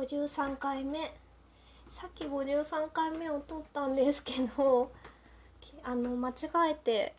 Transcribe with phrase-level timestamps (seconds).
[0.00, 0.98] 53回目。
[1.86, 4.90] さっき53回目を撮ったんですけど
[5.82, 7.14] あの間違えて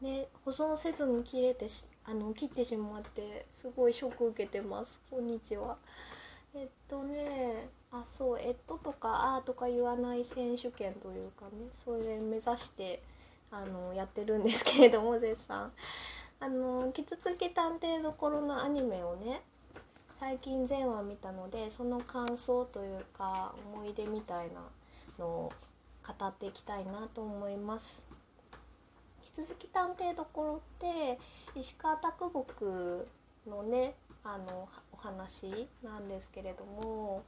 [0.00, 5.00] ね保存せずに切れてしあの切ってしまってすごいショック受けてます。
[5.10, 5.76] こんにちは。
[6.54, 13.02] えっとねあそう「えっと」とか「あ」とか言わない選手権というかねそれ目指して
[13.50, 15.70] あのやってるんですけれども絶賛
[16.40, 19.42] あの「キツツキ探偵どころ」のアニメをね
[20.26, 24.62] 最近全話見たのでその感想というか思い出みたいな
[25.18, 25.52] のを
[26.02, 28.06] 語っていきたいなと思います。
[29.22, 31.18] 引き続き探偵どころって
[31.54, 33.06] 石川啄木
[33.46, 37.22] のねあのお話なんですけれども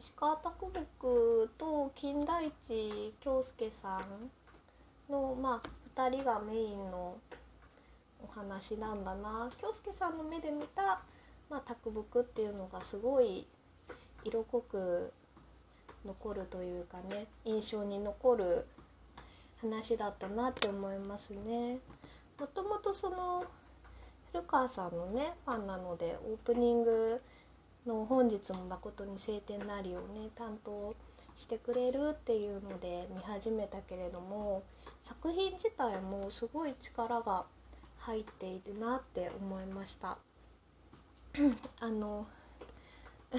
[0.00, 7.18] 石川啄木と金田一京介さんのまあ2人がメインの
[8.20, 11.02] お話なんだな京介さんの目で見た
[11.48, 13.46] まあ、卓木っていうのがすごい
[14.24, 15.12] 色濃く
[16.04, 18.66] 残るというかね印象に残る
[19.60, 21.78] 話だったなって思いますね。
[22.38, 23.44] もともとその
[24.32, 27.22] 古川さんのねファンなのでオープニング
[27.86, 30.94] の「本日も誠に晴天なり」をね担当
[31.34, 34.62] してくれるっていうので見始めたけれども
[35.00, 37.44] 作品自体もすごい力が
[37.98, 40.18] 入っているなって思いました。
[41.80, 42.26] あの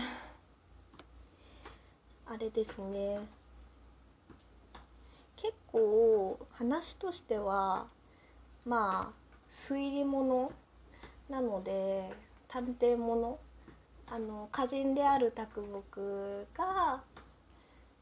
[2.28, 3.20] あれですね。
[5.36, 7.88] 結構話としては
[8.66, 9.14] まあ
[9.50, 10.52] 推理物
[11.30, 12.14] なので
[12.48, 13.40] 探偵物。
[14.10, 17.04] あの歌人である卓木が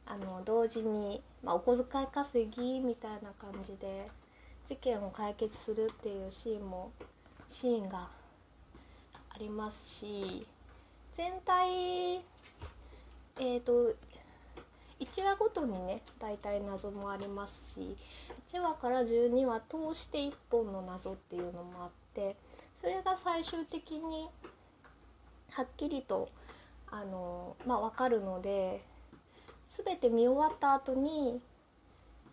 [0.05, 4.11] あの同時に、まあ、お小遣い稼ぎみたいな感じで
[4.65, 6.91] 事件を解決するっていうシーンも
[7.47, 8.07] シーンが
[9.35, 10.45] ありますし
[11.11, 13.93] 全体えっ、ー、と
[15.01, 17.97] 1話ごとにね大体謎もありますし
[18.47, 22.37] 1話から12話通して1本の謎っていうのもあって
[22.75, 24.29] それが最終的に
[25.51, 26.29] はっきりと
[26.89, 28.81] あの、まあ、分かるので
[29.67, 31.41] 全て見終わった後に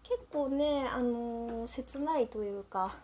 [0.05, 2.95] 結構ねあの切ないというか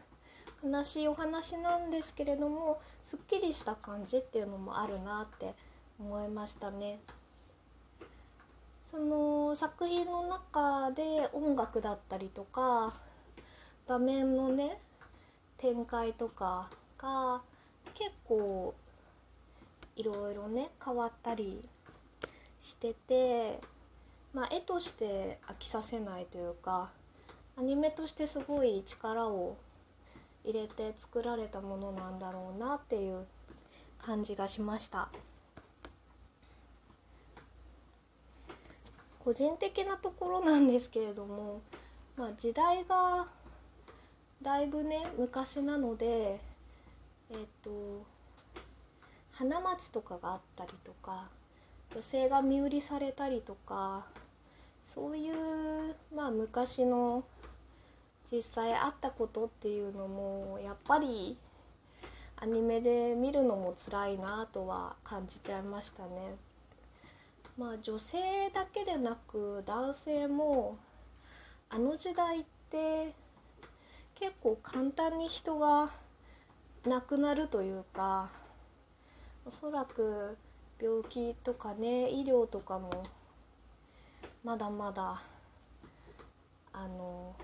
[0.65, 5.55] 悲しいお話なんですけれどもすっきりした感じっていうのもあるなって
[6.01, 7.01] 思いましたね。
[8.85, 12.95] その作品の中で音楽だったりとか
[13.87, 14.79] 場面のね
[15.59, 17.43] 展開とかが
[17.93, 18.75] 結構
[19.97, 21.63] いろいろね変わったり
[22.63, 23.61] してて
[24.33, 26.91] まあ絵として飽きさせないというか
[27.59, 29.57] アニメとしてすごい力を
[30.45, 33.27] 入れて作られたものなんだろうなっていう
[33.99, 35.09] 感じがしました。
[39.19, 41.61] 個人的なところなんですけれども、
[42.17, 43.29] まあ、時代が
[44.41, 46.41] だいぶね昔なので
[47.31, 48.07] えっ、と
[49.33, 51.29] 花街とかがあったりとか
[51.93, 54.07] 女性が身売りされたりとか
[54.83, 57.25] そういうまあ昔の
[58.31, 61.39] 実際あったことっていうのもやっぱり
[62.37, 66.37] アニメで見るのも辛いなとは感じちゃいましたね。
[67.57, 70.77] まあ女性だけでなく男性も
[71.71, 73.13] あの時代って
[74.15, 75.91] 結構簡単に人が
[76.87, 78.31] 亡くなるというか
[79.45, 80.37] おそらく
[80.81, 82.91] 病気とかね医療とかも
[84.45, 85.21] まだまだ
[86.73, 87.35] あの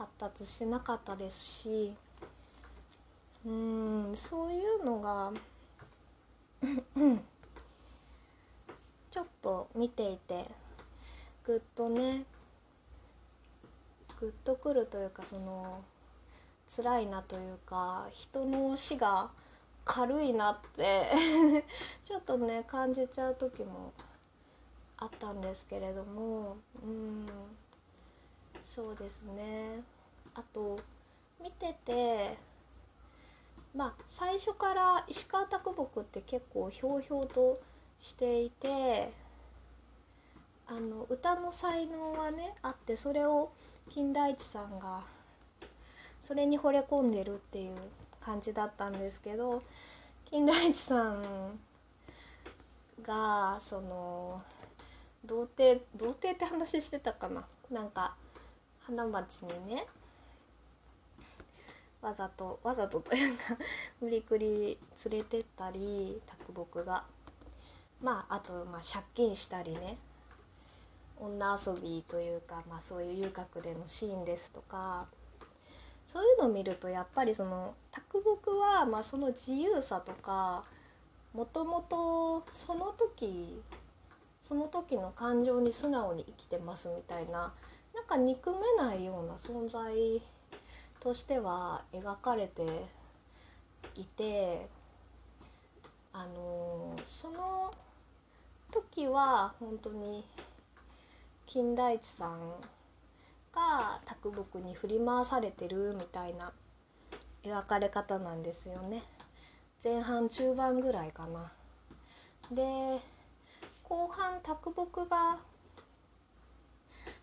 [0.00, 1.94] 発達してなかったですし
[3.44, 5.30] うんそういうのが
[9.10, 10.46] ちょっと見ていて
[11.44, 12.24] ぐっとね
[14.18, 15.82] ぐっとくるというかその
[16.66, 19.28] 辛いなというか人の死が
[19.84, 21.10] 軽いなって
[22.04, 23.92] ちょっとね感じちゃう時も
[24.96, 27.26] あったんですけれどもうん。
[28.64, 29.82] そうですね。
[30.34, 30.78] あと
[31.42, 32.38] 見てて
[33.74, 37.60] まあ最初から石川啄木って結構ひょうひょうと
[37.98, 39.12] していて
[40.66, 43.50] あの歌の才能はねあってそれを
[43.88, 45.02] 金田一さんが
[46.22, 47.76] それに惚れ込んでるっていう
[48.20, 49.62] 感じだったんですけど
[50.30, 51.58] 金田一さん
[53.02, 54.42] がその
[55.24, 57.44] 童貞童貞って話してたかな。
[57.70, 58.14] なんか
[58.86, 59.86] 花町にね
[62.02, 63.42] わざとわざとというか
[64.00, 64.78] 無理くり
[65.10, 67.04] 連れてったり卓木が。
[68.00, 69.98] まああとまあ借金したりね。
[71.18, 75.06] 女遊びというか、まあ、そういう遊郭でのシーンですとか。
[76.06, 80.64] そういうのを見るとやっぱりその卓木はまあその自由さとか
[81.32, 83.62] もともとその時
[84.42, 87.52] その時の感情に素直に生きてますみたいな
[87.94, 90.22] なんか憎めないような存在
[91.00, 92.62] としては描かれて
[93.94, 94.68] いて
[96.12, 97.72] あのその
[98.72, 100.24] 時は本当に
[101.46, 102.40] 金田一さん
[103.52, 106.52] が卓木に振り回されてるみたいな
[107.42, 109.02] 描かれ方なんですよね
[109.82, 111.50] 前半中盤ぐらいかな。
[112.52, 113.00] で
[113.82, 115.38] 後半卓木が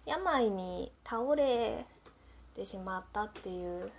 [0.07, 1.85] 病に倒れ
[2.55, 3.91] てしまったっていう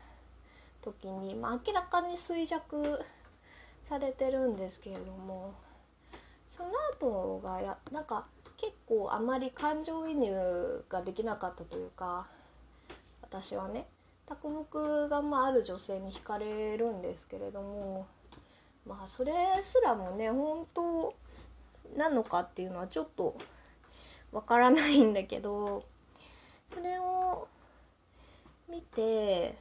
[0.82, 3.04] 時に、まあ、明らかに衰弱
[3.82, 5.54] されてるんですけれども
[6.48, 8.26] その後がやなんか
[8.56, 12.26] 結構あまり感情移入ができなかったというか
[13.22, 13.86] 私はね
[14.26, 18.06] 卓木がまあある女性に惹かれるんですけれども
[18.86, 19.32] まあそれ
[19.62, 21.14] すらもね本当
[21.96, 23.36] なのかっていうのはちょっと
[24.32, 25.84] わからないんだけど
[26.72, 27.48] それを
[28.68, 29.54] 見て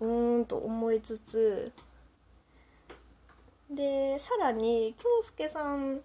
[0.00, 1.72] うーんと思いつつ
[3.70, 6.00] でさらに京介さん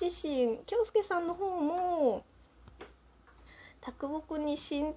[0.00, 2.24] 自身京介さんの方も
[3.80, 4.94] 卓木に心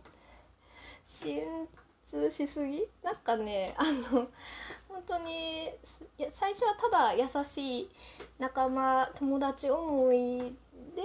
[1.05, 1.67] 心
[2.05, 2.87] 痛しすぎ？
[3.03, 4.27] なんかねあの
[4.87, 5.69] 本当に
[6.29, 7.89] 最初はただ優しい
[8.39, 11.01] 仲間友達思いで、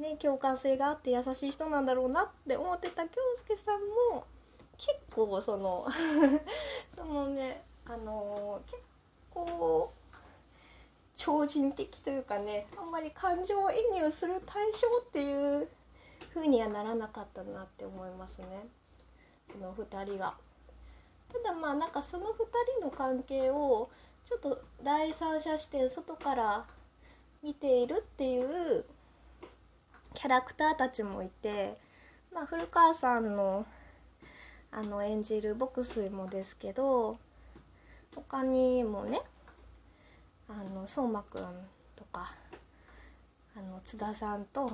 [0.00, 3.80] ね、共感性があって優しい人なんだろうなって思ってた京介さん
[4.14, 4.24] も
[4.78, 5.86] 結構その
[6.96, 8.82] そのねあの結
[9.30, 9.92] 構
[11.14, 15.68] 超人的というかねあんまり感情移入する対象っていう
[16.32, 18.68] 風にはならなかったなって思いますね
[19.52, 20.34] その2人が。
[21.30, 22.32] ただまあなんかその2
[22.78, 23.90] 人の関係を
[24.24, 26.66] ちょっと第三者視点外から
[27.42, 28.84] 見ているっていう
[30.14, 31.76] キャラクターたちもいて、
[32.34, 33.66] まあ、古川さんの
[34.72, 37.18] あの演じる牧水もですけど
[38.14, 39.20] 他にもね
[40.48, 41.42] あの相馬くん
[41.96, 42.34] とか
[43.56, 44.70] あの津田さんと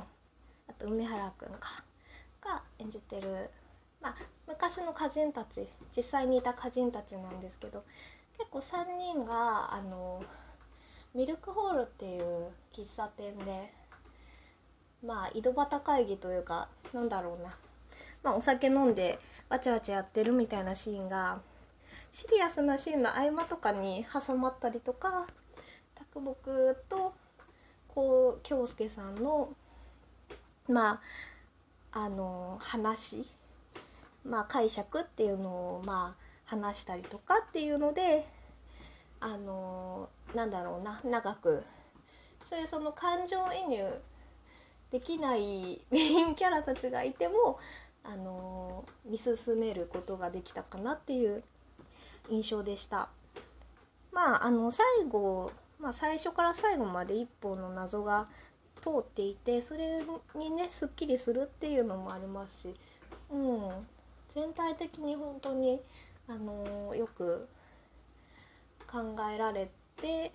[0.69, 1.83] あと梅原くんか
[2.43, 3.51] が演じてる
[4.07, 4.15] まあ、
[4.47, 5.67] 昔の歌人たち
[5.97, 7.83] 実際にいた歌人たちなんですけど
[8.39, 10.23] 結構3人があの
[11.15, 13.73] ミルクホールっていう喫茶店で
[15.05, 17.55] まあ井戸端会議というかなんだろうな、
[18.23, 21.41] まあ、お酒飲んでわちゃわちゃやってるみたいなシーンが
[22.11, 25.27] シリアスなシーンの合間とかに挟まったりとか
[25.95, 27.15] 卓木と
[27.89, 29.51] こう京介さんの
[30.69, 31.01] ま
[31.93, 33.27] ああの話
[34.27, 38.27] まあ、解釈っていうのをまあ話したりとかっていうので
[39.21, 41.65] あのなんだろうな長く。
[42.45, 43.83] そういうその感情移入
[44.91, 47.59] できないメインキャラたちがいても
[48.05, 51.43] あの見進めることができたかなっていう
[52.31, 53.09] 印象でした。
[54.13, 58.29] まああの最後、まあ、最初から最後まで一本の謎が
[58.81, 60.03] 通っていてそれ
[60.35, 62.75] にねすっきりするっていうのもありますし、
[63.31, 63.71] うん、
[64.29, 65.81] 全体的に本当に
[66.29, 67.49] あのよく
[68.87, 69.69] 考えられ
[70.01, 70.33] て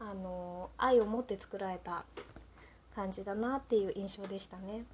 [0.00, 2.04] あの愛を持って作られた
[2.94, 4.84] 感じだなっていう印象でしたね。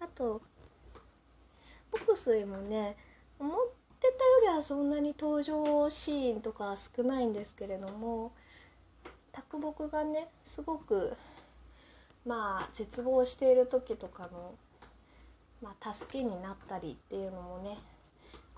[0.00, 0.42] あと
[1.92, 2.96] 牧水もね
[3.38, 3.54] 思っ
[4.00, 8.32] てたよりはそんなに登場シーンとか少ないんですけれども
[9.32, 11.16] 卓木がねすごく
[12.26, 14.54] まあ絶望している時とかの
[15.62, 17.78] まあ、助けになったりっていうのもね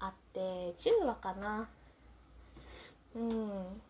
[0.00, 0.40] あって
[0.76, 1.68] 10話かな
[3.14, 3.80] うん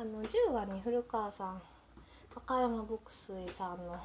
[0.00, 1.62] あの10話に古川さん
[2.46, 3.98] 和山牧水さんの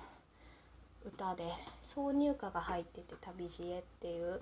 [1.06, 1.44] 歌で
[1.84, 4.42] 挿入歌が入ってて「旅路へ」っていう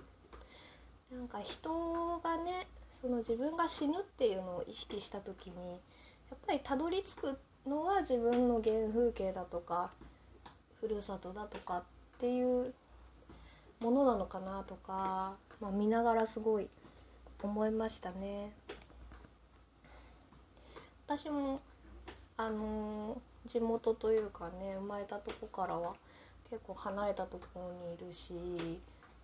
[1.11, 5.77] なんか人がねその自分が死ぬっていうのを意識した時にや
[6.35, 9.91] っぱりたどり着くのは自分の原風景だとか
[10.79, 11.83] ふるさとだとかっ
[12.17, 12.73] ていう
[13.81, 16.69] ものなのかなとか、まあ、見ながらすごい
[17.43, 18.53] 思いましたね。
[21.17, 21.59] 私も
[22.37, 25.93] あのー、地元というかね生まれたとこからは
[26.49, 28.33] 結構離れたところにいるし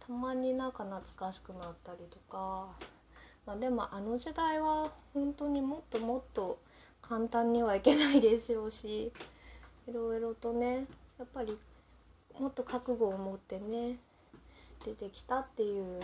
[0.05, 2.67] たまになんか懐かしくなったりとか
[3.45, 6.59] まあ、でもあの時代は本当にもっともっと
[7.01, 9.13] 簡単にはいけないでしょうし
[9.87, 10.85] いろいろとね
[11.17, 11.57] やっぱり
[12.37, 13.95] もっと覚悟を持ってね
[14.83, 16.01] 出てきたっていう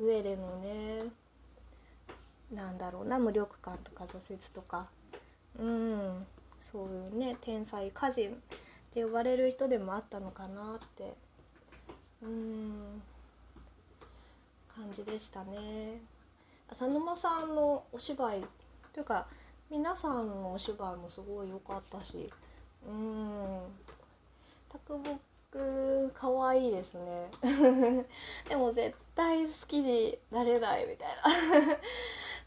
[0.00, 1.02] 上でのね
[2.52, 4.88] なんだろうな無力感とか挫折とか。
[5.58, 6.26] うん。
[6.58, 8.34] そういうね天才歌人っ
[8.92, 11.14] て呼ばれる人でもあったのかなって。
[12.22, 13.02] うん。
[14.74, 16.00] 感じでしたね。
[16.68, 18.44] 浅沼さんのお芝居
[18.92, 19.26] というか
[19.70, 22.32] 皆さんのお芝居もすごい良かったし。
[22.86, 23.60] うん。
[24.68, 27.30] 卓木かわいいですね。
[28.48, 31.22] でも絶対好きになれないみたいな。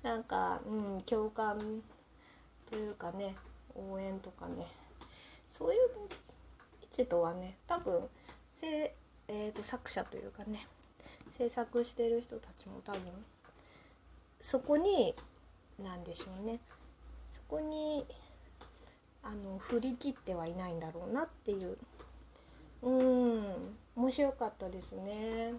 [0.04, 1.60] なんか、うん、共感
[2.70, 3.36] というかね
[3.76, 4.68] 応援とかね。
[5.48, 5.80] そういう
[6.84, 8.08] 位置とはね多分
[8.54, 8.94] せ、
[9.28, 10.68] えーと、作者というかね
[11.32, 13.02] 制作してる人たちも多分
[14.40, 15.16] そこに
[15.84, 16.60] 何でしょうね。
[17.30, 18.06] そこに
[19.24, 21.78] あの振り切ってはいないんだろうなっていう。
[22.82, 25.54] うん面白かったですね。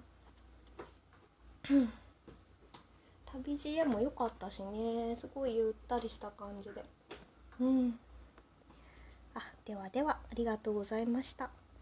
[3.34, 5.14] 旅路へも良かったしね。
[5.14, 6.84] すごいゆったりした感じで。
[7.60, 7.98] うん。
[9.34, 11.50] あではではありがとうございました。